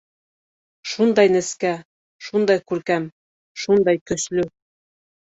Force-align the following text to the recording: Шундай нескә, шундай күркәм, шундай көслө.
Шундай 0.93 1.27
нескә, 1.33 1.73
шундай 2.27 2.61
күркәм, 2.71 3.05
шундай 3.65 4.01
көслө. 4.13 4.47